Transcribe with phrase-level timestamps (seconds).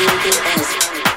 [0.00, 1.07] Enrique S.